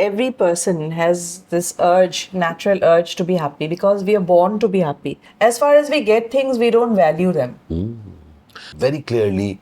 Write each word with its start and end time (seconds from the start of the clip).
every 0.00 0.30
person 0.30 0.90
has 0.92 1.42
this 1.50 1.74
urge, 1.78 2.30
natural 2.32 2.82
urge 2.82 3.14
to 3.16 3.24
be 3.24 3.36
happy 3.36 3.66
because 3.68 4.02
we 4.04 4.16
are 4.16 4.26
born 4.32 4.58
to 4.60 4.68
be 4.68 4.80
happy. 4.80 5.18
As 5.40 5.58
far 5.58 5.74
as 5.76 5.90
we 5.90 6.00
get 6.02 6.30
things, 6.30 6.58
we 6.58 6.70
don't 6.70 6.96
value 6.96 7.32
them. 7.32 7.58
Very 8.76 9.02
clearly, 9.02 9.60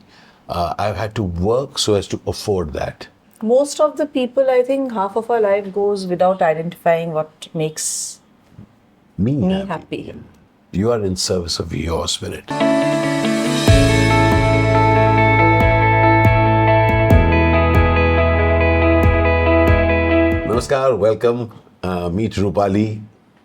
uh, 0.48 0.74
I've 0.78 0.96
had 0.96 1.14
to 1.16 1.22
work 1.22 1.78
so 1.78 1.94
as 1.94 2.08
to 2.08 2.20
afford 2.26 2.72
that. 2.74 3.08
Most 3.42 3.80
of 3.80 3.96
the 3.96 4.06
people, 4.06 4.50
I 4.50 4.62
think, 4.62 4.92
half 4.92 5.16
of 5.16 5.30
our 5.30 5.40
life 5.40 5.72
goes 5.72 6.06
without 6.06 6.42
identifying 6.42 7.12
what 7.12 7.48
makes 7.54 8.20
Me, 9.16 9.36
me 9.36 9.52
happy. 9.66 10.02
happy. 10.06 10.14
You 10.72 10.90
are 10.92 11.02
in 11.04 11.16
service 11.16 11.58
of 11.58 11.74
your 11.74 12.08
spirit. 12.08 12.44
Namaskar, 20.58 20.98
welcome. 20.98 21.52
Uh, 21.84 22.08
meet 22.08 22.32
Rupali. 22.32 23.00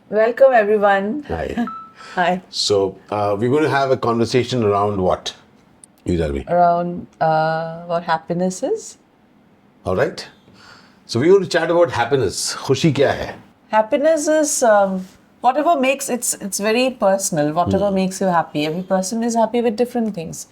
Welcome, 0.09 0.51
everyone. 0.51 1.23
Hi. 1.27 1.67
Hi. 2.15 2.41
So, 2.49 2.97
uh, 3.11 3.37
we're 3.39 3.51
going 3.51 3.61
to 3.61 3.69
have 3.69 3.91
a 3.91 3.97
conversation 3.97 4.63
around 4.63 4.99
what? 4.99 5.35
You 6.05 6.17
tell 6.17 6.31
me. 6.31 6.43
Around 6.47 7.05
uh, 7.21 7.83
what 7.83 8.01
happiness 8.01 8.63
is. 8.63 8.97
All 9.85 9.95
right. 9.95 10.27
So, 11.05 11.19
we're 11.19 11.29
going 11.29 11.43
to 11.43 11.49
chat 11.49 11.69
about 11.69 11.91
happiness. 11.91 12.55
Khushi 12.55 12.91
kya 12.91 13.15
hai? 13.15 13.35
Happiness 13.69 14.27
is 14.27 14.63
um, 14.63 15.05
whatever 15.41 15.79
makes 15.79 16.09
it's 16.09 16.33
it's 16.33 16.59
very 16.59 16.89
personal. 16.89 17.53
Whatever 17.53 17.91
makes 17.91 18.21
you 18.21 18.27
happy. 18.27 18.65
Every 18.65 18.81
person 18.81 19.21
is 19.21 19.35
happy 19.35 19.61
with 19.61 19.75
different 19.75 20.15
things. 20.15 20.47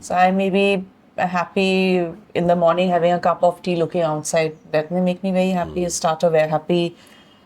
So 0.00 0.14
I 0.14 0.30
may 0.30 0.48
be 0.48 0.86
happy 1.16 2.06
in 2.34 2.46
the 2.46 2.56
morning 2.56 2.88
having 2.90 3.12
a 3.12 3.18
cup 3.18 3.42
of 3.42 3.62
tea, 3.62 3.76
looking 3.76 4.02
outside. 4.02 4.56
That 4.72 4.90
may 4.90 5.00
make 5.00 5.22
me 5.22 5.30
very 5.32 5.50
happy. 5.50 5.88
Start 5.88 6.22
a 6.22 6.30
very 6.30 6.48
happy 6.48 6.96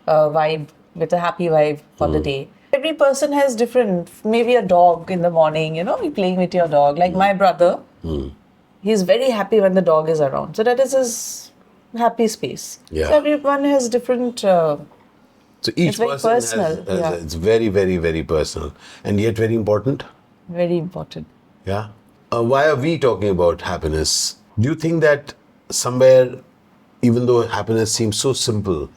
uh, 0.07 0.29
vibe 0.29 0.67
with 0.95 1.13
a 1.13 1.19
happy 1.19 1.47
vibe 1.47 1.79
for 1.97 2.07
the 2.07 2.19
day. 2.19 2.49
Every 2.73 2.93
person 2.93 3.31
has 3.33 3.55
different. 3.55 4.09
Maybe 4.25 4.55
a 4.55 4.61
dog 4.61 5.11
in 5.11 5.21
the 5.21 5.29
morning. 5.29 5.75
You 5.75 5.83
know, 5.83 6.01
you're 6.01 6.11
playing 6.11 6.37
with 6.37 6.53
your 6.53 6.67
dog. 6.67 6.97
Like 6.97 7.13
my 7.13 7.33
brother, 7.33 7.79
he's 8.81 9.03
very 9.03 9.29
happy 9.29 9.59
when 9.59 9.73
the 9.73 9.81
dog 9.81 10.09
is 10.09 10.19
around. 10.21 10.55
So 10.55 10.63
that 10.63 10.79
is 10.79 10.93
his 10.93 11.51
happy 11.97 12.27
space. 12.27 12.79
Yeah. 12.89 13.07
So 13.07 13.13
everyone 13.17 13.63
has 13.65 13.89
different. 13.89 14.43
Uh, 14.43 14.77
So, 15.65 15.71
each 15.81 15.97
person 15.97 16.11
has- 16.11 16.23
personal, 16.27 16.75
has, 16.85 16.99
yeah. 16.99 17.23
it's 17.23 17.35
very, 17.47 17.67
very, 17.73 17.97
very 18.05 18.21
personal 18.29 18.69
and 19.09 19.19
yet 19.23 19.35
very 19.41 19.57
important. 19.57 20.05
very 20.59 20.77
important. 20.83 21.27
Yeah. 21.67 21.83
Uh, 22.33 22.41
why 22.41 22.65
are 22.65 22.77
we 22.77 22.97
talking 22.97 23.27
about 23.27 23.61
happiness? 23.61 24.37
Do 24.57 24.69
you 24.69 24.75
think 24.75 25.01
that 25.01 25.33
somewhere, 25.69 26.39
even 27.01 27.25
though 27.25 27.45
happiness 27.45 27.93
seems 27.93 28.17
so 28.17 28.31
simple, 28.31 28.89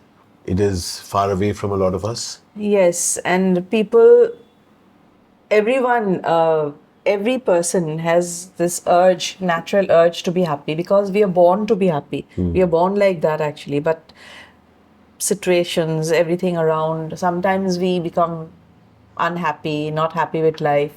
it 0.47 0.61
is 0.61 1.01
far 1.01 1.33
away 1.33 1.53
from 1.53 1.73
a 1.73 1.77
lot 1.77 1.95
of 1.95 2.05
us? 2.05 2.43
Yes, 2.55 3.17
and 3.25 3.69
people, 3.73 4.31
everyone, 5.51 6.25
uh, 6.25 6.71
every 7.05 7.39
person 7.39 7.99
has 7.99 8.51
this 8.51 8.83
urge, 8.87 9.37
natural 9.41 9.91
urge 9.91 10.23
to 10.23 10.31
be 10.31 10.43
happy 10.43 10.77
because 10.77 11.11
we 11.11 11.25
are 11.25 11.35
born 11.43 11.67
to 11.67 11.75
be 11.75 11.89
happy. 11.89 12.29
We 12.37 12.63
are 12.63 12.69
born 12.69 12.95
like 12.95 13.21
that 13.23 13.41
actually, 13.41 13.81
but 13.81 14.13
situations, 15.19 16.13
everything 16.13 16.57
around, 16.57 17.19
sometimes 17.19 17.81
we 17.81 17.99
become 17.99 18.53
unhappy, 19.17 19.91
not 19.91 20.13
happy 20.13 20.41
with 20.41 20.61
life. 20.61 20.93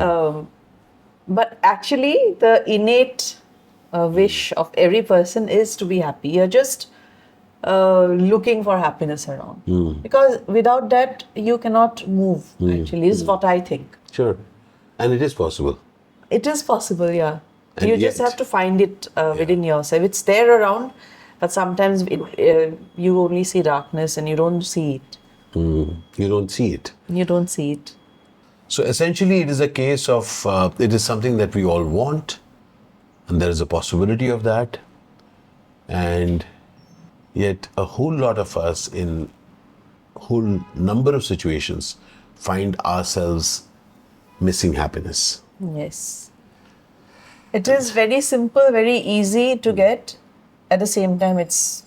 Um, 0.00 0.48
but 1.28 1.58
actually, 1.62 2.36
the 2.38 2.62
innate 2.70 3.36
uh, 3.92 4.08
wish 4.08 4.52
of 4.56 4.70
every 4.76 5.02
person 5.02 5.48
is 5.48 5.76
to 5.76 5.84
be 5.84 5.98
happy. 5.98 6.28
You're 6.28 6.46
just 6.46 6.88
uh, 7.64 8.06
looking 8.06 8.62
for 8.62 8.78
happiness 8.78 9.28
around. 9.28 9.62
Because 10.02 10.40
without 10.46 10.90
that, 10.90 11.24
you 11.34 11.58
cannot 11.58 12.06
move, 12.06 12.44
actually, 12.60 13.08
is 13.08 13.24
what 13.24 13.44
I 13.44 13.60
think. 13.60 13.96
Sure. 14.12 14.36
And 14.98 15.12
it 15.12 15.22
is 15.22 15.34
possible. 15.34 15.78
It 16.30 16.46
is 16.46 16.62
possible, 16.62 17.10
yeah. 17.10 17.40
And 17.76 17.88
you 17.90 17.96
just 17.96 18.18
have 18.18 18.36
to 18.36 18.44
find 18.44 18.80
it 18.80 19.08
uh, 19.16 19.34
within 19.38 19.64
yourself. 19.64 20.02
It's 20.02 20.22
there 20.22 20.60
around, 20.60 20.92
but 21.40 21.52
sometimes 21.52 22.02
it, 22.02 22.20
uh, 22.20 22.76
you 22.96 23.18
only 23.20 23.44
see 23.44 23.62
darkness 23.62 24.16
and 24.16 24.28
you 24.28 24.36
don't 24.36 24.62
see 24.62 24.96
it. 24.96 25.18
You 25.54 26.28
don't 26.28 26.50
see 26.50 26.74
it. 26.74 26.92
You 27.08 27.24
don't 27.24 27.48
see 27.48 27.72
it. 27.72 27.94
So 28.68 28.82
essentially, 28.82 29.40
it 29.40 29.50
is 29.50 29.60
a 29.60 29.68
case 29.68 30.08
of 30.08 30.46
uh, 30.46 30.70
it 30.78 30.92
is 30.92 31.04
something 31.04 31.36
that 31.36 31.54
we 31.54 31.64
all 31.64 31.84
want, 31.84 32.38
and 33.28 33.40
there 33.40 33.50
is 33.50 33.60
a 33.60 33.66
possibility 33.66 34.28
of 34.28 34.42
that, 34.42 34.78
and 35.88 36.44
yet 37.34 37.68
a 37.76 37.84
whole 37.84 38.14
lot 38.14 38.38
of 38.38 38.56
us 38.56 38.88
in 38.88 39.30
whole 40.16 40.64
number 40.74 41.14
of 41.14 41.24
situations 41.24 41.96
find 42.34 42.76
ourselves 42.80 43.68
missing 44.40 44.74
happiness. 44.74 45.42
Yes. 45.60 46.30
It 47.52 47.68
is 47.68 47.90
very 47.90 48.20
simple, 48.20 48.70
very 48.72 48.96
easy 48.98 49.56
to 49.56 49.72
get. 49.72 50.16
At 50.70 50.80
the 50.80 50.86
same 50.86 51.18
time, 51.18 51.38
it's 51.38 51.84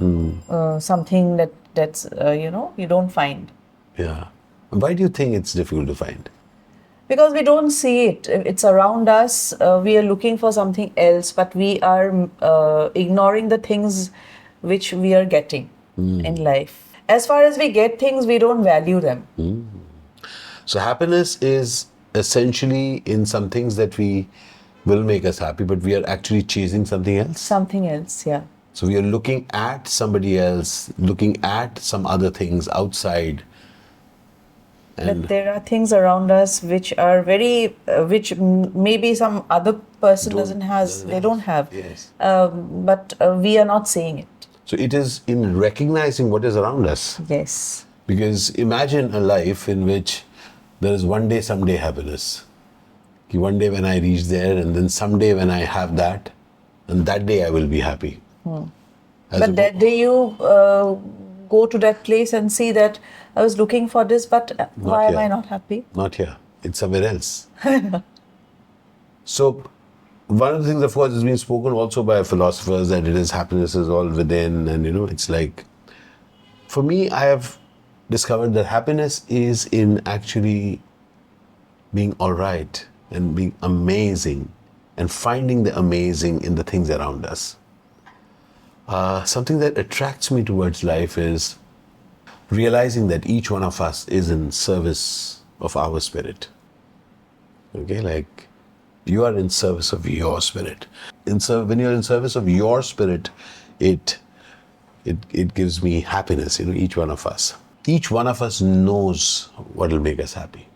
uh, 0.00 0.80
something 0.80 1.36
that 1.36 1.52
that's 1.74 2.06
uh, 2.06 2.30
you 2.30 2.50
know 2.50 2.72
you 2.76 2.86
don't 2.86 3.10
find 3.10 3.52
Yeah. 3.96 4.28
Why 4.70 4.94
do 4.94 5.02
you 5.02 5.08
think 5.08 5.34
it's 5.34 5.52
difficult 5.52 5.86
to 5.88 5.94
find? 5.94 6.28
because 7.08 7.32
we 7.32 7.42
don't 7.42 7.70
see 7.70 8.06
it. 8.06 8.28
It's 8.28 8.64
around 8.64 9.08
us. 9.08 9.54
Uh, 9.54 9.80
we 9.82 9.96
are 9.96 10.02
looking 10.02 10.36
for 10.36 10.52
something 10.52 10.92
else, 10.96 11.32
but 11.32 11.54
we 11.56 11.80
are 11.80 12.28
uh, 12.42 12.90
ignoring 12.94 13.48
the 13.48 13.58
things 13.58 14.10
which 14.60 14.92
we 14.92 15.14
are 15.14 15.24
getting 15.24 15.70
in 15.96 16.36
life. 16.44 16.92
As 17.08 17.26
far 17.26 17.42
as 17.42 17.58
we 17.58 17.70
get 17.70 17.98
things, 17.98 18.26
we 18.26 18.38
don't 18.38 18.62
value 18.62 19.00
them. 19.00 19.26
So 20.66 20.78
happiness 20.78 21.42
is 21.42 21.86
essentially 22.14 23.02
in 23.06 23.24
some 23.26 23.48
things 23.50 23.76
that 23.76 23.96
we 23.98 24.28
will 24.84 25.02
make 25.02 25.24
us 25.24 25.38
happy, 25.38 25.64
but 25.64 25.80
we 25.80 25.94
are 25.94 26.06
actually 26.06 26.42
chasing 26.42 26.84
something 26.84 27.16
else. 27.16 27.40
Something 27.40 27.88
else, 27.88 28.26
yeah. 28.26 28.42
So 28.74 28.86
we 28.86 28.96
are 28.96 29.02
looking 29.02 29.46
at 29.50 29.88
somebody 29.88 30.38
else, 30.38 30.92
looking 30.98 31.42
at 31.42 31.78
some 31.78 32.06
other 32.06 32.30
things 32.30 32.68
outside. 32.68 33.42
And 34.98 35.20
But 35.22 35.28
there 35.28 35.52
are 35.54 35.60
things 35.60 35.92
around 35.92 36.30
us 36.30 36.62
which 36.62 36.92
are 36.98 37.22
very, 37.22 37.76
uh, 37.86 38.04
which 38.04 38.32
m- 38.32 38.70
maybe 38.82 39.14
some 39.14 39.44
other 39.48 39.74
person 40.00 40.34
doesn't 40.36 40.60
has, 40.62 40.88
doesn't 40.90 41.08
they 41.08 41.14
have. 41.14 41.22
don't 41.22 41.40
have. 41.40 41.68
Yes. 41.72 42.10
Um, 42.20 42.84
but 42.84 43.14
uh, 43.20 43.38
we 43.40 43.58
are 43.58 43.64
not 43.64 43.88
seeing 43.88 44.18
it. 44.18 44.28
so 44.70 44.76
it 44.84 44.92
is 44.96 45.12
in 45.32 45.42
recognizing 45.60 46.26
what 46.32 46.44
is 46.48 46.56
around 46.62 46.86
us. 46.94 47.04
Yes. 47.28 47.52
Because 48.06 48.50
imagine 48.64 49.14
a 49.14 49.20
life 49.28 49.62
in 49.74 49.84
which 49.90 50.24
there 50.80 50.92
is 50.98 51.04
one 51.12 51.28
day, 51.28 51.40
someday 51.40 51.76
happiness. 51.76 52.26
One 53.32 53.58
day 53.62 53.68
when 53.70 53.84
I 53.84 53.98
reach 53.98 54.24
there, 54.32 54.56
and 54.56 54.74
then 54.76 54.88
someday 54.88 55.30
when 55.38 55.50
I 55.50 55.60
have 55.76 55.96
that, 55.96 56.30
and 56.88 57.04
that 57.12 57.24
day 57.30 57.38
I 57.46 57.50
will 57.56 57.66
be 57.66 57.80
happy. 57.80 58.12
As 59.30 59.40
but 59.40 59.56
that 59.56 59.78
day 59.78 59.98
you 60.00 60.14
uh, 60.40 60.96
go 61.48 61.66
to 61.66 61.78
that 61.78 62.04
place 62.04 62.32
and 62.32 62.52
see 62.52 62.72
that 62.72 62.98
I 63.36 63.42
was 63.42 63.58
looking 63.58 63.88
for 63.88 64.04
this, 64.04 64.26
but 64.26 64.58
uh, 64.58 64.66
why 64.76 65.06
am. 65.06 65.18
I 65.18 65.28
not 65.28 65.46
happy? 65.46 65.84
Not 65.94 66.14
here. 66.14 66.36
It's 66.62 66.78
somewhere 66.78 67.04
else. 67.04 67.46
so, 69.24 69.64
one 70.26 70.54
of 70.54 70.64
the 70.64 70.68
things, 70.68 70.82
of 70.82 70.92
course, 70.92 71.12
has 71.12 71.24
been 71.24 71.38
spoken 71.38 71.72
also 71.72 72.02
by 72.02 72.22
philosophers 72.22 72.88
that 72.88 73.06
it 73.06 73.16
is 73.16 73.30
happiness 73.30 73.74
is 73.74 73.88
all 73.88 74.08
within, 74.08 74.68
and 74.68 74.84
you 74.84 74.92
know, 74.92 75.06
it's 75.06 75.28
like. 75.28 75.64
For 76.66 76.82
me, 76.82 77.08
I 77.08 77.24
have 77.24 77.58
discovered 78.10 78.52
that 78.54 78.66
happiness 78.66 79.24
is 79.28 79.66
in 79.66 80.02
actually 80.06 80.80
being 81.94 82.14
all 82.18 82.32
right 82.32 82.86
and 83.10 83.34
being 83.34 83.54
amazing 83.62 84.52
and 84.96 85.10
finding 85.10 85.62
the 85.62 85.78
amazing 85.78 86.42
in 86.42 86.54
the 86.56 86.64
things 86.64 86.90
around 86.90 87.24
us 87.24 87.56
uh, 88.88 89.24
something 89.24 89.58
that 89.60 89.78
attracts 89.78 90.30
me 90.30 90.42
towards 90.44 90.82
life 90.84 91.18
is 91.18 91.56
realizing 92.50 93.08
that 93.08 93.26
each 93.26 93.50
one 93.50 93.62
of 93.62 93.80
us 93.80 94.08
is 94.08 94.30
in 94.30 94.50
service 94.52 95.42
of 95.60 95.76
our 95.76 96.00
spirit. 96.00 96.48
Okay, 97.76 98.00
like 98.00 98.48
you 99.04 99.24
are 99.24 99.36
in 99.38 99.50
service 99.50 99.92
of 99.92 100.08
your 100.08 100.40
spirit. 100.40 100.86
In 101.26 101.40
ser- 101.40 101.64
when 101.64 101.78
you're 101.78 101.92
in 101.92 102.02
service 102.02 102.36
of 102.36 102.48
your 102.48 102.82
spirit, 102.82 103.30
it 103.80 104.18
it 105.04 105.18
it 105.30 105.54
gives 105.54 105.82
me 105.82 106.00
happiness. 106.00 106.58
You 106.60 106.66
know, 106.66 106.72
each 106.74 106.96
one 106.96 107.10
of 107.10 107.26
us. 107.26 107.54
Each 107.86 108.10
one 108.10 108.26
of 108.26 108.42
us 108.42 108.60
knows 108.60 109.50
what 109.74 109.92
will 109.92 110.00
make 110.00 110.20
us 110.20 110.34
happy, 110.34 110.68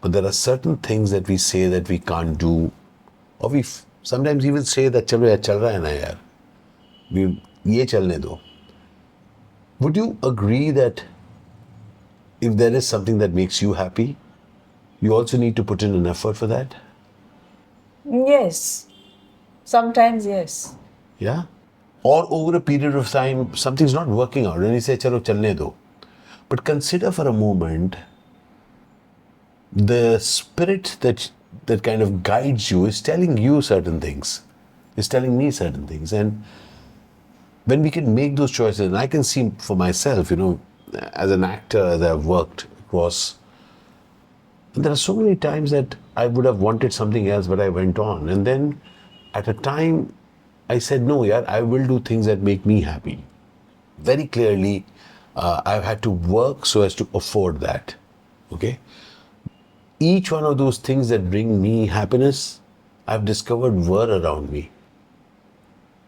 but 0.00 0.12
there 0.12 0.24
are 0.24 0.32
certain 0.32 0.76
things 0.78 1.10
that 1.10 1.28
we 1.28 1.36
say 1.38 1.68
that 1.68 1.88
we 1.88 1.98
can't 1.98 2.38
do, 2.38 2.72
or 3.40 3.50
we 3.50 3.60
f- 3.60 3.86
sometimes 4.02 4.46
even 4.46 4.64
say 4.64 4.88
that 4.88 5.08
chal 5.08 5.20
raha 5.20 5.72
hai 5.72 5.78
na 5.78 5.88
yaar 5.90 6.18
ये 7.13 7.85
चलने 7.85 8.17
दो. 8.17 8.39
Would 9.79 9.97
you 9.97 10.17
agree 10.23 10.71
that 10.71 11.03
if 12.41 12.55
there 12.57 12.73
is 12.73 12.87
something 12.87 13.19
that 13.19 13.33
makes 13.33 13.61
you 13.61 13.73
happy, 13.73 14.15
you 15.01 15.13
also 15.13 15.37
need 15.37 15.55
to 15.55 15.63
put 15.63 15.83
in 15.83 15.93
an 15.93 16.07
effort 16.07 16.35
for 16.35 16.47
that? 16.47 16.75
Yes. 18.05 18.87
Sometimes, 19.63 20.25
yes. 20.25 20.75
Yeah? 21.19 21.43
or 22.03 22.25
over 22.29 22.55
a 22.57 22.61
period 22.61 22.95
of 22.95 23.09
time 23.09 23.55
something's 23.55 23.93
not 23.93 24.07
working 24.07 24.45
out 24.45 24.59
and 24.59 24.73
you 24.73 24.83
say 24.87 24.97
chalo 25.05 25.23
chalne 25.29 25.49
do 25.61 25.73
but 26.49 26.63
consider 26.69 27.11
for 27.17 27.25
a 27.31 27.33
moment 27.39 27.97
the 29.89 30.03
spirit 30.27 30.91
that 31.01 31.25
that 31.71 31.83
kind 31.87 32.05
of 32.05 32.13
guides 32.29 32.69
you 32.71 32.85
is 32.91 33.01
telling 33.09 33.33
you 33.47 33.61
certain 33.71 33.99
things 34.05 34.31
is 35.03 35.09
telling 35.15 35.35
me 35.41 35.49
certain 35.59 35.87
things 35.87 36.13
and 36.13 36.43
when 37.64 37.82
we 37.82 37.90
can 37.90 38.14
make 38.14 38.36
those 38.36 38.50
choices 38.50 38.80
and 38.80 38.96
i 38.96 39.06
can 39.06 39.22
see 39.22 39.50
for 39.58 39.76
myself 39.76 40.30
you 40.30 40.36
know 40.36 40.60
as 41.12 41.30
an 41.30 41.44
actor 41.44 41.84
as 41.86 42.02
i've 42.02 42.26
worked 42.26 42.66
across 42.80 43.36
there 44.74 44.92
are 44.92 44.96
so 44.96 45.14
many 45.14 45.36
times 45.36 45.70
that 45.70 45.96
I 46.16 46.26
would 46.26 46.44
have 46.44 46.60
wanted 46.60 46.92
something 46.92 47.28
else, 47.28 47.46
but 47.46 47.60
I 47.60 47.68
went 47.68 47.98
on. 47.98 48.28
And 48.28 48.46
then 48.46 48.80
at 49.34 49.48
a 49.48 49.54
time, 49.54 50.14
I 50.68 50.78
said, 50.78 51.02
no, 51.02 51.24
yeah, 51.24 51.44
I 51.46 51.60
will 51.60 51.86
do 51.86 52.00
things 52.00 52.26
that 52.26 52.40
make 52.40 52.64
me 52.64 52.80
happy. 52.80 53.22
Very 53.98 54.26
clearly, 54.26 54.86
uh, 55.36 55.60
I've 55.66 55.84
had 55.84 56.02
to 56.02 56.10
work 56.10 56.64
so 56.64 56.82
as 56.82 56.94
to 56.96 57.08
afford 57.14 57.60
that. 57.60 57.94
Okay? 58.50 58.78
Each 60.00 60.32
one 60.32 60.44
of 60.44 60.58
those 60.58 60.78
things 60.78 61.10
that 61.10 61.30
bring 61.30 61.60
me 61.60 61.86
happiness, 61.86 62.60
I've 63.06 63.24
discovered 63.24 63.74
were 63.74 64.20
around 64.20 64.50
me. 64.50 64.70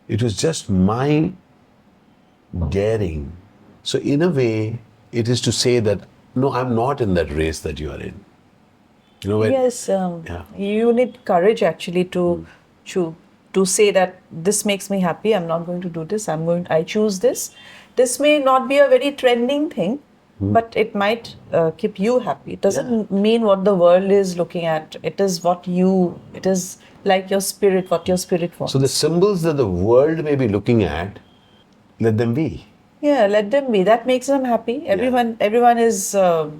It 0.09 0.23
was 0.23 0.37
just 0.37 0.71
my 0.71 1.33
daring. 2.77 3.25
So, 3.83 3.99
in 4.15 4.23
a 4.23 4.29
way, 4.41 4.79
it 5.13 5.29
is 5.29 5.41
to 5.49 5.53
say 5.53 5.75
that, 5.89 6.07
no, 6.45 6.53
I'm 6.61 6.75
not 6.75 7.01
in 7.01 7.15
that 7.15 7.31
race 7.41 7.61
that 7.67 7.81
you 7.81 7.91
are 7.97 8.01
in. 8.01 8.15
You 9.23 9.31
know, 9.31 9.39
when, 9.43 9.53
Yes, 9.57 9.89
um, 9.99 10.17
Yeah. 10.29 10.43
you 10.71 10.93
need 11.01 11.19
courage 11.33 11.63
actually 11.73 12.05
to 12.17 12.25
to 12.95 13.05
to 13.59 13.63
say 13.73 13.85
that 13.97 14.17
this 14.47 14.65
makes 14.71 14.89
me 14.95 14.99
happy. 15.05 15.35
I'm 15.37 15.47
not 15.51 15.67
going 15.67 15.81
to 15.85 15.91
do 15.99 16.05
this. 16.15 16.29
I'm 16.33 16.45
going. 16.49 16.67
I 16.77 16.83
choose 16.95 17.21
this. 17.25 17.45
This 18.01 18.19
may 18.25 18.33
not 18.49 18.67
be 18.73 18.79
a 18.85 18.89
very 18.95 19.11
trending 19.23 19.69
thing, 19.75 19.93
but 20.57 20.77
it 20.83 20.95
might 21.03 21.31
uh, 21.61 21.71
keep 21.83 22.01
you 22.07 22.17
happy. 22.29 22.55
It 22.57 22.65
doesn't 22.67 23.13
mean 23.27 23.47
what 23.51 23.63
the 23.69 23.75
world 23.85 24.11
is 24.17 24.37
looking 24.41 24.67
at. 24.73 24.97
It 25.13 25.21
is 25.29 25.39
what 25.45 25.69
you. 25.79 25.93
It 26.41 26.51
is 26.55 26.67
like 27.13 27.31
your 27.37 27.41
spirit. 27.51 27.95
What 27.95 28.13
your 28.13 28.19
spirit 28.25 28.59
wants. 28.59 28.73
So 28.79 28.83
the 28.87 28.93
symbols 28.97 29.47
that 29.49 29.57
the 29.63 29.69
world 29.93 30.25
may 30.31 30.35
be 30.43 30.49
looking 30.57 30.83
at, 30.83 31.21
let 32.01 32.19
them 32.19 32.35
be. 32.35 32.67
yeah, 33.01 33.27
let 33.27 33.51
them 33.51 33.71
be. 33.73 33.83
That 33.83 34.07
makes 34.07 34.27
them 34.27 34.45
happy. 34.45 34.87
Everyone. 34.87 35.37
Everyone 35.41 35.79
is 35.79 36.15
uh, 36.15 36.51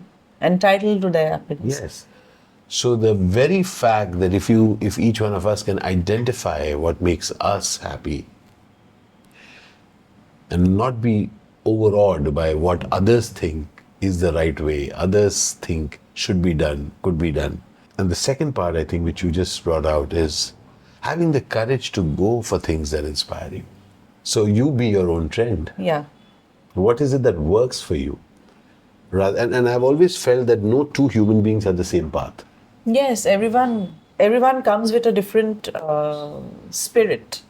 entitled 0.41 1.01
to 1.03 1.11
their 1.11 1.31
happiness. 1.31 1.81
Yes. 1.81 2.07
So 2.69 2.97
the 2.97 3.15
very 3.15 3.63
fact 3.63 4.19
that 4.21 4.35
if 4.35 4.49
you 4.51 4.79
if 4.81 4.99
each 4.99 5.21
one 5.21 5.35
of 5.35 5.47
us 5.47 5.63
can 5.63 5.83
identify 5.83 6.75
what 6.75 7.01
makes 7.01 7.33
us 7.41 7.77
happy 7.79 8.27
and 10.51 10.77
not 10.77 11.01
be 11.01 11.31
overawed 11.65 12.35
by 12.35 12.55
what 12.55 12.87
others 12.93 13.29
think 13.29 13.85
is 14.01 14.21
the 14.21 14.33
right 14.33 14.59
way, 14.61 14.91
others 14.93 15.53
think 15.69 16.01
should 16.15 16.43
be 16.43 16.55
done, 16.55 16.91
could 17.03 17.19
be 17.19 17.33
done. 17.33 17.63
And 17.99 18.11
the 18.11 18.15
second 18.15 18.55
part 18.55 18.77
I 18.77 18.85
think 18.85 19.05
which 19.05 19.23
you 19.23 19.31
just 19.31 19.63
brought 19.65 19.87
out 19.87 20.13
is 20.13 20.53
having 21.01 21.33
the 21.33 21.41
courage 21.41 21.93
to 21.93 22.03
go 22.03 22.43
for 22.43 22.59
things 22.59 22.91
that 22.91 23.05
inspire 23.05 23.51
you. 23.53 23.65
So 24.25 24.47
you 24.47 24.71
be 24.71 24.89
your 24.89 25.09
own 25.11 25.29
trend. 25.29 25.73
Yeah. 25.79 26.05
What 26.75 27.01
is 27.01 27.13
it 27.13 27.23
that 27.23 27.39
works 27.39 27.81
for 27.81 27.95
you? 27.95 28.19
Rather, 29.11 29.39
and, 29.39 29.55
and 29.55 29.69
I've 29.69 29.85
always 29.85 30.17
felt 30.17 30.47
that 30.49 30.61
no 30.61 30.85
two 30.85 31.09
human 31.09 31.43
beings 31.43 31.65
have 31.65 31.77
the 31.77 31.85
same 31.85 32.11
path. 32.11 32.45
Yes, 32.85 33.27
everyone 33.27 33.95
everyone 34.19 34.63
comes 34.63 34.93
with 34.93 35.07
a 35.07 35.13
different 35.13 35.69
uh, 35.75 36.41
spirit. 36.71 37.43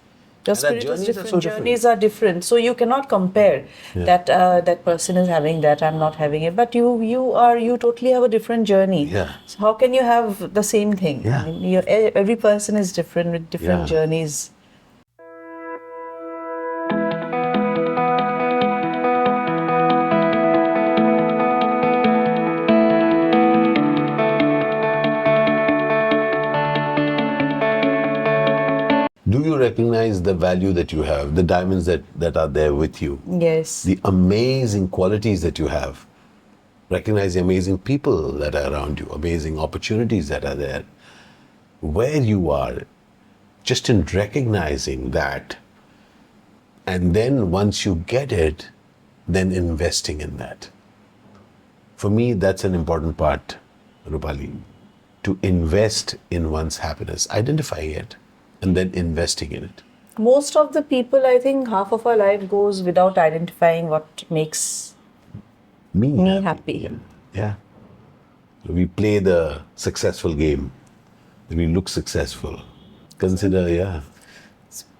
Your 0.46 0.56
spirit 0.56 0.84
is 0.84 0.84
journeys 0.84 1.06
are 1.06 1.06
different. 1.06 1.28
so 1.28 1.40
different. 1.40 1.42
Journeys 1.64 1.84
are 1.86 1.96
different, 1.96 2.44
so 2.44 2.56
you 2.56 2.74
cannot 2.74 3.08
compare 3.08 3.64
that 3.94 4.28
uh, 4.28 4.60
that 4.60 4.84
person 4.84 5.16
is 5.16 5.26
having 5.26 5.62
that. 5.62 5.82
I'm 5.82 5.98
not 5.98 6.16
having 6.16 6.42
it, 6.42 6.54
but 6.54 6.74
you 6.74 7.00
you 7.00 7.32
are 7.32 7.56
you 7.56 7.78
totally 7.78 8.10
have 8.10 8.24
a 8.24 8.28
different 8.28 8.66
journey. 8.66 9.04
Yeah. 9.04 9.32
So 9.46 9.60
how 9.60 9.72
can 9.72 9.94
you 9.94 10.02
have 10.02 10.52
the 10.52 10.62
same 10.62 10.92
thing? 10.92 11.22
Yeah. 11.24 11.44
I 11.44 11.52
mean, 11.52 11.82
every 12.24 12.36
person 12.36 12.76
is 12.76 12.92
different 12.92 13.32
with 13.32 13.48
different 13.48 13.88
Yeah. 13.88 13.94
journeys. 13.96 14.50
Recognize 29.74 30.22
the 30.22 30.34
value 30.34 30.72
that 30.72 30.92
you 30.92 31.02
have, 31.02 31.34
the 31.34 31.42
diamonds 31.42 31.86
that, 31.86 32.02
that 32.18 32.36
are 32.36 32.46
there 32.48 32.72
with 32.72 33.02
you, 33.02 33.20
Yes. 33.28 33.82
the 33.82 33.98
amazing 34.04 34.88
qualities 34.88 35.42
that 35.42 35.58
you 35.58 35.66
have? 35.66 36.06
Recognize 36.90 37.34
the 37.34 37.40
amazing 37.40 37.78
people 37.78 38.30
that 38.32 38.54
are 38.54 38.72
around 38.72 39.00
you, 39.00 39.06
amazing 39.06 39.58
opportunities 39.58 40.28
that 40.28 40.44
are 40.44 40.54
there. 40.54 40.84
Where 41.80 42.20
you 42.20 42.50
are, 42.50 42.82
just 43.64 43.90
in 43.90 44.04
recognizing 44.04 45.10
that, 45.10 45.56
and 46.86 47.14
then 47.16 47.50
once 47.50 47.84
you 47.84 47.96
get 48.06 48.30
it, 48.30 48.68
then 49.26 49.50
investing 49.50 50.20
in 50.20 50.36
that. 50.36 50.70
For 51.96 52.10
me, 52.10 52.34
that's 52.34 52.62
an 52.62 52.74
important 52.74 53.16
part, 53.16 53.56
Rupali, 54.08 54.52
to 55.24 55.36
invest 55.42 56.14
in 56.30 56.50
one's 56.50 56.76
happiness, 56.78 57.28
identifying 57.30 57.90
it, 57.90 58.16
and 58.64 58.76
then 58.76 58.90
investing 59.04 59.52
in 59.52 59.64
it. 59.64 59.82
Most 60.18 60.56
of 60.56 60.72
the 60.72 60.82
people, 60.82 61.26
I 61.26 61.38
think, 61.38 61.68
half 61.68 61.92
of 61.92 62.06
our 62.06 62.16
life 62.16 62.48
goes 62.48 62.82
without 62.82 63.18
identifying 63.18 63.88
what 63.88 64.24
makes 64.30 64.94
Me, 66.02 66.08
me 66.26 66.42
happy. 66.42 66.76
Yeah. 66.84 66.98
yeah. 67.40 67.54
We 68.66 68.86
play 68.86 69.18
the 69.18 69.62
successful 69.76 70.34
game. 70.34 70.70
We 71.48 71.66
look 71.66 71.88
successful. 71.88 72.60
Consider, 73.18 73.68
yeah. 73.68 74.00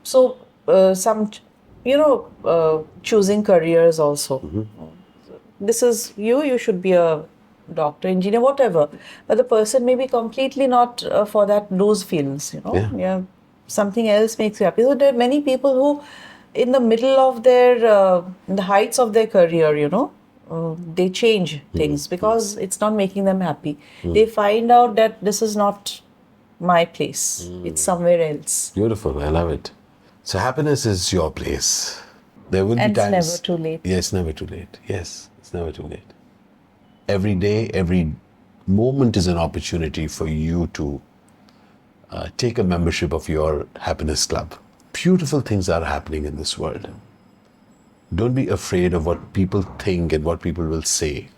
So, 0.03 0.37
uh, 0.69 0.95
some, 0.95 1.31
you 1.85 1.97
know, 1.97 2.29
uh, 2.45 2.83
choosing 3.03 3.43
careers 3.43 3.99
also. 3.99 4.67
This 5.61 5.83
is 5.83 6.13
you, 6.17 6.43
you 6.43 6.59
should 6.59 6.83
be 6.83 6.93
a 6.93 7.25
doctor, 7.73 8.09
engineer, 8.09 8.41
whatever. 8.41 8.89
But 9.27 9.39
the 9.39 9.45
person 9.45 9.85
may 9.85 9.95
be 9.95 10.07
completely 10.07 10.67
not 10.67 11.05
uh, 11.05 11.25
for 11.25 11.47
that, 11.47 11.67
those 11.71 12.03
fields, 12.03 12.53
you 12.55 12.61
know. 12.65 12.75
Yeah. 13.07 13.23
Something 13.67 14.09
else 14.09 14.39
makes 14.39 14.61
you 14.61 14.65
happy. 14.65 14.83
So, 14.83 14.95
there 14.95 15.11
are 15.11 15.17
many 15.17 15.41
people 15.41 15.75
who, 15.75 16.03
in 16.55 16.73
the 16.73 16.81
middle 16.81 17.19
of 17.19 17.43
their, 17.43 17.85
uh, 17.87 18.23
in 18.49 18.57
the 18.57 18.63
heights 18.63 18.99
of 18.99 19.13
their 19.13 19.27
career, 19.27 19.77
you 19.77 19.89
know, 19.89 20.13
uh, 20.51 20.75
they 20.95 21.09
change 21.09 21.63
things 21.75 22.07
because 22.07 22.57
it's 22.59 22.81
not 22.81 22.93
making 22.93 23.25
them 23.25 23.41
happy. 23.41 23.79
They 24.05 24.27
find 24.27 24.71
out 24.71 24.95
that 24.97 25.23
this 25.25 25.41
is 25.41 25.57
not 25.57 26.01
my 26.61 26.85
place, 26.85 27.51
it's 27.65 27.81
somewhere 27.81 28.21
else. 28.21 28.71
Beautiful. 28.71 29.19
I 29.23 29.29
love 29.29 29.51
it. 29.51 29.71
So 30.23 30.39
happiness 30.39 30.87
is 30.87 31.13
your 31.13 31.31
place. 31.31 32.01
There 32.51 32.65
will 32.65 32.79
And 32.79 32.95
be 32.95 33.01
times. 33.01 33.15
it's 33.27 33.49
never 33.49 33.59
too 33.59 33.63
late. 33.63 33.81
Yeah, 33.85 33.97
it's 33.97 34.13
never 34.13 34.33
too 34.33 34.47
late. 34.47 34.79
Yes, 34.87 35.31
it's 35.39 35.53
never 35.55 35.73
too 35.73 35.83
late. 35.83 36.13
Every 37.09 37.35
day, 37.35 37.69
every 37.75 38.13
moment 38.67 39.17
is 39.17 39.27
an 39.27 39.37
opportunity 39.37 40.07
for 40.09 40.27
you 40.27 40.69
to 40.75 41.01
uh, 42.15 42.29
take 42.37 42.59
a 42.59 42.65
membership 42.65 43.13
of 43.13 43.29
your 43.29 43.67
happiness 43.81 44.25
club. 44.25 44.55
Beautiful 44.93 45.41
things 45.41 45.69
are 45.69 45.85
happening 45.85 46.25
in 46.25 46.37
this 46.37 46.57
world. 46.57 46.89
Don't 48.15 48.35
be 48.35 48.49
afraid 48.49 48.95
of 48.95 49.05
what 49.05 49.33
people 49.33 49.63
think 49.63 50.13
and 50.13 50.25
what 50.25 50.41
people 50.41 50.65
will 50.65 50.83
say. 50.83 51.29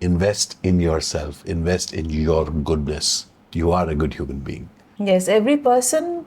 Invest 0.00 0.56
in 0.62 0.80
yourself, 0.80 1.44
invest 1.46 1.94
in 1.94 2.10
your 2.10 2.46
goodness. 2.46 3.26
You 3.52 3.70
are 3.70 3.88
a 3.88 3.94
good 3.94 4.14
human 4.14 4.40
being. 4.40 4.68
Yes, 4.98 5.28
every 5.28 5.56
person 5.56 6.26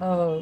uh, 0.00 0.40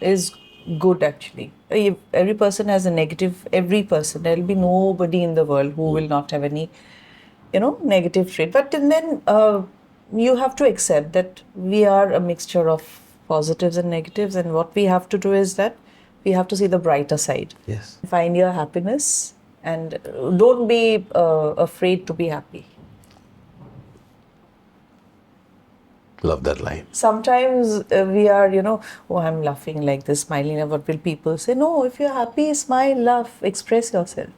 is 0.00 0.30
good 0.78 1.02
actually. 1.02 1.50
Every 1.70 2.34
person 2.34 2.68
has 2.68 2.86
a 2.86 2.90
negative, 2.92 3.48
every 3.52 3.82
person. 3.82 4.22
There 4.22 4.36
will 4.36 4.44
be 4.44 4.54
nobody 4.54 5.24
in 5.24 5.34
the 5.34 5.44
world 5.44 5.72
who 5.72 5.90
will 5.90 6.06
not 6.06 6.30
have 6.30 6.44
any, 6.44 6.70
you 7.52 7.58
know, 7.58 7.80
negative 7.82 8.32
trait. 8.32 8.52
But 8.52 8.72
and 8.74 8.92
then 8.92 9.22
uh, 9.26 9.62
you 10.12 10.36
have 10.36 10.56
to 10.56 10.66
accept 10.66 11.12
that 11.12 11.42
we 11.54 11.84
are 11.84 12.12
a 12.12 12.20
mixture 12.20 12.68
of 12.68 13.00
positives 13.28 13.76
and 13.76 13.90
negatives, 13.90 14.36
and 14.36 14.54
what 14.54 14.74
we 14.74 14.84
have 14.84 15.08
to 15.10 15.18
do 15.18 15.32
is 15.32 15.56
that 15.56 15.76
we 16.24 16.32
have 16.32 16.48
to 16.48 16.56
see 16.56 16.66
the 16.66 16.78
brighter 16.78 17.16
side. 17.16 17.54
Yes. 17.66 17.98
Find 18.06 18.36
your 18.36 18.52
happiness 18.52 19.34
and 19.62 19.94
uh, 19.94 20.30
don't 20.30 20.66
be 20.68 21.06
uh, 21.14 21.54
afraid 21.68 22.06
to 22.06 22.14
be 22.14 22.28
happy. 22.28 22.66
Love 26.22 26.42
that 26.44 26.60
line. 26.60 26.84
sometimes 26.90 27.74
uh, 27.92 28.04
we 28.12 28.28
are 28.28 28.48
you 28.52 28.60
know 28.60 28.80
oh 29.08 29.18
i'm 29.18 29.40
laughing 29.40 29.82
like 29.82 30.02
this 30.08 30.22
smiling 30.22 30.58
what 30.68 30.88
will 30.88 30.98
people 30.98 31.38
say 31.38 31.54
no 31.54 31.84
if 31.84 32.00
you're 32.00 32.12
happy 32.12 32.52
smile 32.54 32.98
laugh 33.10 33.40
express 33.40 33.92
yourself 33.92 34.28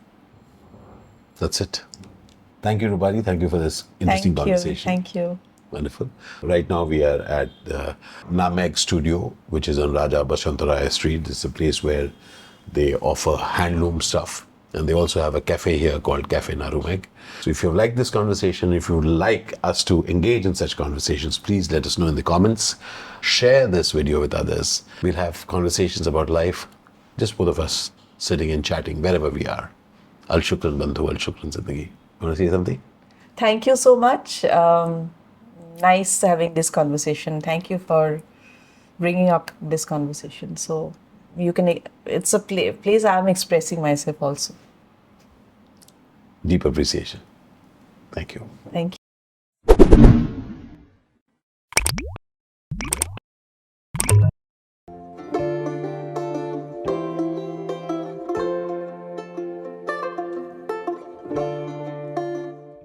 That's 1.39 1.63
it. 1.63 1.79
Thank 2.65 2.83
you, 2.83 2.89
Rupali. 2.91 3.25
Thank 3.25 3.41
you 3.41 3.49
for 3.49 3.59
this 3.61 3.85
interesting 3.99 4.35
thank 4.35 4.67
you 4.67 4.75
thank 4.75 5.15
you 5.15 5.39
Wonderful. 5.71 6.11
Right 6.43 6.69
now 6.69 6.85
we 6.85 7.05
are 7.05 7.23
at 7.23 7.51
the 7.65 7.97
Nameg 8.31 8.77
studio, 8.77 9.33
which 9.49 9.69
is 9.69 9.79
on 9.79 9.93
Raja 9.93 10.25
Bashantaraya 10.25 10.91
Street. 10.91 11.29
It's 11.29 11.45
a 11.45 11.51
place 11.51 11.83
where 11.83 12.11
They 12.73 12.95
offer 12.97 13.37
handloom 13.37 14.03
stuff. 14.03 14.47
And 14.73 14.89
they 14.89 14.93
also 14.93 15.21
have 15.21 15.35
a 15.35 15.41
cafe 15.41 15.77
here 15.77 15.99
called 15.99 16.29
Cafe 16.29 16.55
Narumeg. 16.55 17.07
So 17.41 17.51
if 17.51 17.63
you 17.63 17.73
like 17.73 17.97
this 17.97 18.11
conversation, 18.11 18.73
if 18.73 18.89
you 18.89 18.97
would 18.97 19.05
like 19.05 19.55
us 19.65 19.83
to 19.85 20.05
engage 20.05 20.47
in 20.47 20.55
such 20.55 20.77
conversations, 20.77 21.39
please 21.39 21.73
let 21.73 21.87
us 21.87 21.99
know 21.99 22.07
in 22.07 22.15
the 22.15 22.23
comments. 22.23 22.77
Share 23.21 23.67
this 23.67 23.91
video 23.91 24.21
with 24.21 24.33
others. 24.33 24.85
We'll 25.03 25.15
have 25.15 25.45
conversations 25.49 26.07
about 26.07 26.31
life, 26.31 26.69
just 27.19 27.37
both 27.37 27.49
of 27.49 27.59
us 27.59 27.91
sitting 28.19 28.53
and 28.53 28.65
chatting 28.65 29.03
wherever 29.03 29.29
we 29.29 29.45
are. 29.47 29.73
Al 30.29 30.39
Shukran 30.39 30.79
Bandhu, 30.79 31.09
Al 31.09 31.17
Shukran 31.17 31.51
Zindagi. 31.51 31.89
Want 32.21 32.37
to 32.37 32.37
say 32.37 32.49
something? 32.49 32.81
Thank 33.37 33.67
you 33.67 33.75
so 33.75 33.97
much. 33.97 34.45
Um, 34.45 35.13
nice 35.81 36.21
having 36.21 36.55
this 36.55 36.71
conversation. 36.71 37.41
Thank 37.41 37.71
you 37.71 37.79
for 37.79 38.23
bringing 38.99 39.31
up 39.31 39.51
this 39.61 39.85
conversation. 39.85 40.57
So 40.57 40.93
you 41.37 41.53
can, 41.53 41.81
it's 42.07 42.33
a 42.35 42.39
pla- 42.39 42.73
place 42.73 43.05
I'm 43.05 43.29
expressing 43.29 43.81
myself 43.81 44.23
also. 44.23 44.55
Deep 46.45 46.65
appreciation. 46.65 47.21
Thank 48.13 48.35
you. 48.35 48.49
Thank 48.73 48.95
you. 48.95 49.00